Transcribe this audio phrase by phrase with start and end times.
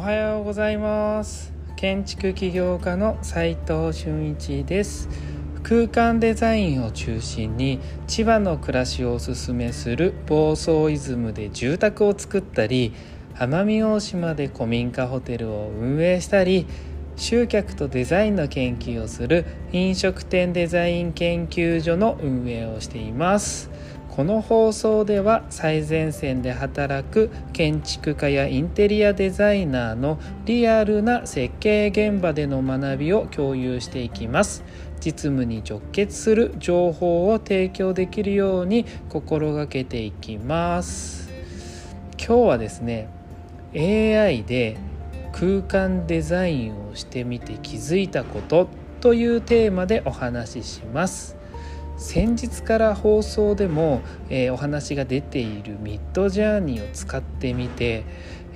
[0.00, 1.52] はようございます。
[1.76, 5.10] 建築起業家の斉藤俊一です。
[5.62, 12.94] 空間デザインを中心に千葉の暮らしをおすすめする房総イズムで住宅を作ったり
[13.34, 16.66] 奄美大島で古民家ホテルを運営したり
[17.16, 23.70] 集客とデザインの研究をする飲食店デザイン研究所の運営をしています。
[24.10, 34.64] この放送では最前線で働く建築家やインテリアデザイナーのリアルな設計現場での学びを共有していきます。
[34.98, 41.30] 実務に直結する情報を提供できるように心がけていきます。
[42.18, 43.08] 今日はですね
[43.74, 44.76] AI で
[45.32, 48.68] 空間デザインをしてみて気づいたこと
[49.00, 51.39] というテーマでお話しします。
[52.00, 54.00] 先日から放送でも、
[54.30, 58.04] えー、お話が出ているミッドジャーニーを使ってみて、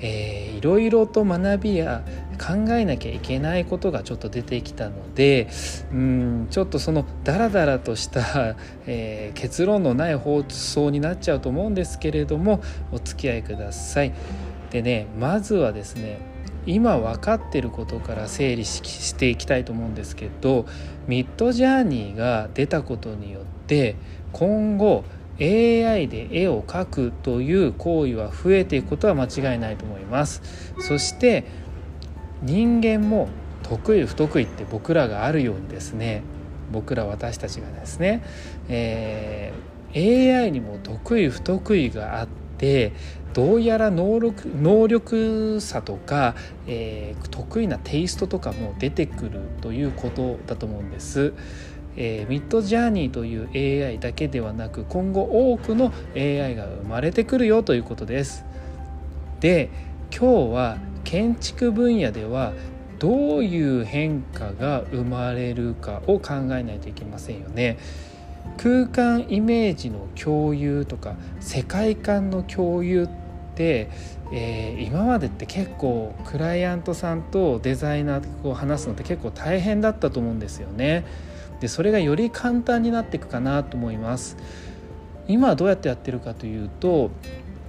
[0.00, 2.02] えー、いろいろと学びや
[2.40, 5.48] 考えなきゃいけないことがちょっと出てきたので
[5.92, 14.14] うんちょっとそのダラダラとした、えー、結論のない放送になっちゃうと思うんですけれどもお付き合いください。
[14.70, 16.33] でねまずはですね
[16.66, 20.66] 今分かってることから整理していきたいと思うんですけど
[21.06, 23.96] ミッドジャーニーが出たことによって
[24.32, 25.04] 今後
[25.40, 30.42] AI で絵を描くという行為は増えていくことは間違いないと思います。
[30.78, 31.44] そして
[32.42, 33.28] 人間も
[33.64, 36.22] 得意不得意って僕らがあるようにですね
[36.70, 38.22] 僕ら私たちがですね、
[38.68, 42.43] えー、AI にも得意不得意があって
[43.34, 51.32] どうやら能力能力差とか、えー、得意なテイストとかも出てくるということだと思うんです。
[51.96, 58.44] えー、ミッドジャーニーという AI だけではなく今後多くの AI が生まれてくるよということです。
[59.40, 59.68] で
[60.10, 62.52] 今日は建築分野では
[62.98, 67.78] どういう変化が生まれるかを考えないといけませんよね。
[68.56, 73.08] 空間イメージの共有とか世界観の共有っ
[73.54, 73.90] て、
[74.32, 81.04] えー、今までって結構クライアントさんとデザイナーと話すのって結構大変だったと思うんですよね。
[81.60, 84.36] でそれがより簡単になっていくかなと思います。
[85.26, 87.10] 今はどうやってやってるかというと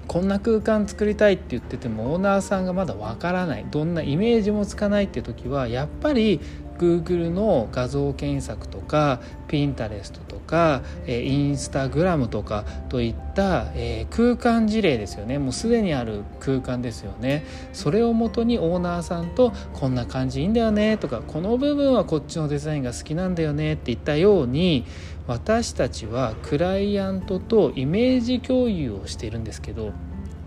[0.08, 6.40] こんな空間作りたいって言っててもオーナーさんがまだわからないどんなイメージもつかないって時はやっぱり
[6.78, 15.40] Google の画像検索とか Pinterest とか、えー、Instagram とかといった、えー、空間事例ですよね。
[15.40, 17.46] もうすでにある空間ですよね。
[17.74, 24.86] それをもとにオーナーさんとこんな感じいいんだよねとかこの部分はこっちのデザインが好きなんだよねっていったように
[25.28, 29.94] 私たちはクライアントとイメージ共有をしているんですけど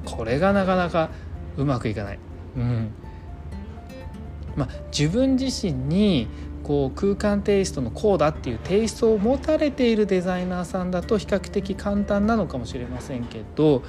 [0.04, 1.10] これがなかなか
[1.56, 2.18] うまくいかない。
[2.56, 2.92] うん。
[4.58, 6.28] まあ、自分自身に
[6.62, 13.82] こう空間テイストのこうだっていうテイストを持たれているデザイナーさんだと比較的簡単なのかもしれませんけど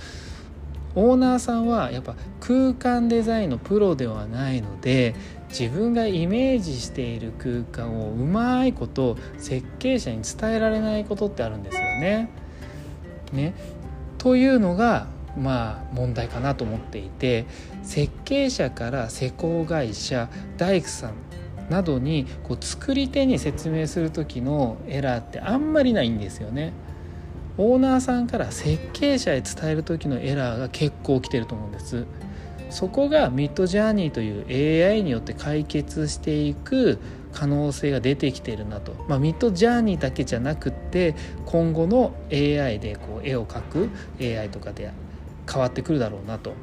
[0.96, 5.16] オーナーさんはやっぱ空間デザインのプロではないので
[5.50, 12.30] 自分がイメージしている空間をうまいこと設計者に伝えられないことってあるんですよね。
[13.34, 13.54] ね
[14.18, 15.08] というのが
[15.40, 17.46] まあ問題かなと思っていて
[17.84, 21.14] 設計者から施工会社大工さん
[21.70, 26.74] などにこう作り手に説明する時のエラーってあんまりないんですよね。
[27.58, 32.06] オーナーさんから設計者へ伝える時のエラーが結構起きてると思うんです。
[32.70, 37.00] そこがミッドジャーニーという AI によって解決していく
[37.34, 43.90] 可能性が出てきてるなと、まあ、ミッドジャーニーだけじゃなくって今後の AI でこう絵を描く
[44.22, 44.92] AI とかで
[45.52, 46.54] 変わってくるだろうなと。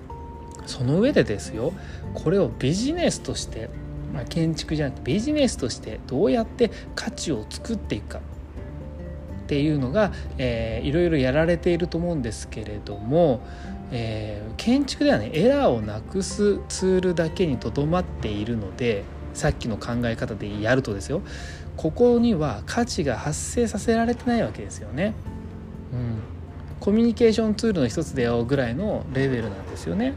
[0.67, 1.73] その上でですよ
[2.13, 3.71] これをビジネスとして、
[4.13, 8.19] まあ、建築じゃなくてビジネスとしてどうやって価値を作っていくか。
[8.19, 13.47] っていうのが、えー、いろいろやられていると思うんですけれども、
[13.93, 19.05] えー、建築ではねエラーをなくすツールだけにとどまっているので
[19.35, 21.23] さっきの考え方でやるとですよ
[21.77, 25.15] ここには価値が発生させられてないわけですよね。
[25.93, 26.36] うん。
[26.81, 30.15] コミュニケーションツールの一つだよぐらいのレベルなんですよね。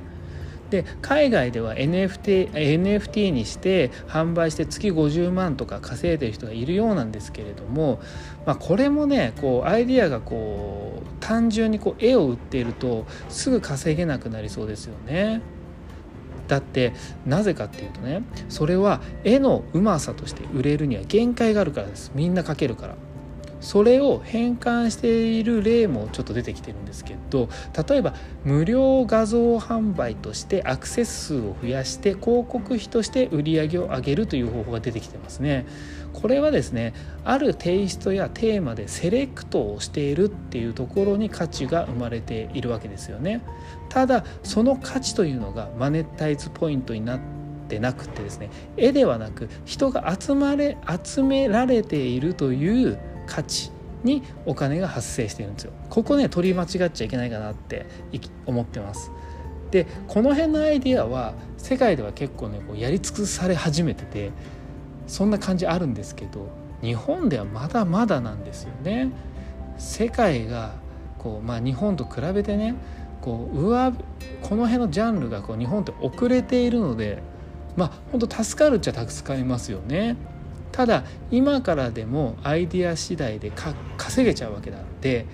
[0.70, 8.00] で海外では NFT, NFT にして販売して月50万とか稼いでる人がいるようなんですけれども、
[8.46, 15.42] まあ、これもねこうアイディアがこう単純にこう絵を売っているとすぐ稼げなくなりそうですよね。
[16.48, 16.94] だって
[17.28, 22.96] なぜかっていうとねそれは絵のうまさとして売れるには限界があるからですみんな描けるから。
[23.62, 27.50] それを変換している例もちょっと出てきてるんですけど
[27.90, 28.14] 例えば
[28.44, 35.66] 無料画像販売としてアクセス数を増やして広告費として売り上げを上げるという方法が出てきてますね。
[36.14, 43.42] これはですねあるテイストやテーマでセレクトをしているっていうところに価値が生まれているわけですよね。
[43.90, 47.20] ただその価値というのがマネタイズポイントになっ
[47.68, 53.72] てなくてですね絵ではなく人が集まれ集められているという価値
[54.04, 55.72] にお金が発生してるんですよ。
[55.90, 57.86] ここね取り間違っちゃいけないかなって
[58.46, 59.12] 思ってます。
[59.72, 64.32] でこの辺のアイディアは世界では結構ねこうやり尽くされ始めてて
[65.06, 66.50] そんな感じあるんですけど
[66.82, 69.12] 日本ではまだまだなんですよね。
[69.78, 70.74] 世界が
[71.20, 72.76] こう、まあ、日本と比べてね
[73.22, 73.92] こう上
[74.42, 77.22] この辺のジャンルがこう日本って遅れているので
[77.76, 80.18] まあ本当助かるっちゃ助かりますよね。
[80.80, 83.52] ただ今からでもアイディア次第で
[83.98, 85.26] 稼げちゃうわけなんで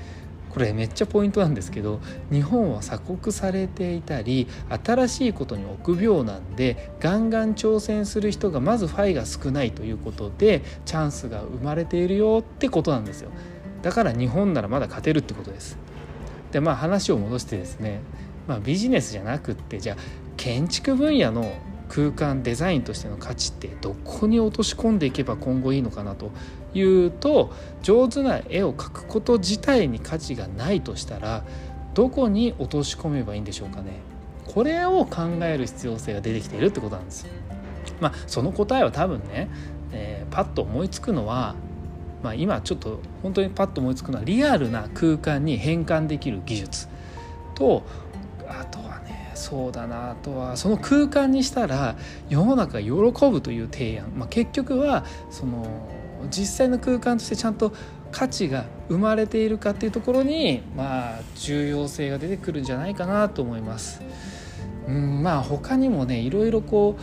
[0.50, 2.00] これめっちゃポイントなんですけど
[2.32, 4.48] 日本は鎖国されていたり
[4.84, 13.30] 新しいことに臆病なんでガンガン挑戦する人がまずファイが少ないということでチャンスが生まれているよってことなんですよ。
[13.84, 15.78] だから日本ならまだ勝てるってことです。
[16.54, 18.02] でまあ話を戻してですね、
[18.48, 19.98] まあ、ビジネスじゃなくってじゃあ
[20.38, 21.54] 建築分野の
[21.90, 26.32] 空間デザインとしての価値ってどこに落とし込んでいけば今後いいのかなと
[26.74, 31.44] いうと上手な絵を描くこと自体に価値がないとしたら
[31.94, 33.94] どこに落とし込めばいいんでしょうかね
[34.46, 37.26] これを考える必要性が出てきているってことなんです。
[38.00, 39.50] まあ、その答えは多分ね、
[39.92, 41.56] えー、パッと思いつくのは、
[42.24, 46.88] まあ、今ちょっと本当にパッと思いつくのはリアルな空間に変換できる技術
[47.56, 47.84] と
[48.48, 48.66] あ
[49.46, 51.96] そうだなあとはその空間にしたら
[52.30, 52.92] 世の中が喜
[53.30, 55.68] ぶという提案、まあ、結局はその
[56.32, 57.72] 実際の空間としてちゃんと
[58.12, 64.02] 価値が生まれているかっていうところにまあ重要性が出てくるんじゃないかなと思います。
[64.88, 67.02] うんまあ他にもねいろいろこう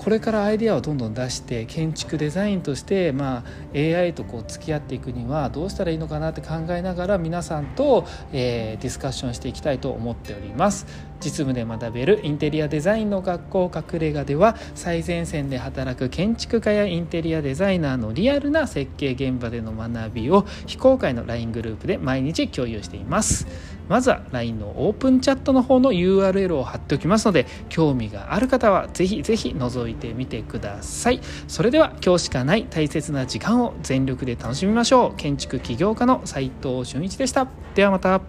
[0.00, 3.44] これからアイデアをどんどん出して建築デザインとして、まあ、
[3.74, 10.86] AI とこう付き合っていくにはどうしたらいいのかなって考えながら皆さんと、えー、ディスカッションしていきたいと思っております。
[11.20, 23.46] 実務で学べるインテリアデザインの学校隠れ家では最前線で働く建築家やインテリアデザイナーのリアルな設計現場での学びを非公開の LINE グループで毎日共有しています。
[23.90, 31.20] まずは LINE のオープンチャットの方の URL を貼っておきますので興味がある方はぜひぜひ覗いてみてください。
[31.48, 35.16] それでは今日しかない大切な時間を全力で楽しみましょう。
[35.16, 37.48] 建築起業家の斉藤俊一でした。
[37.74, 38.20] ではまた。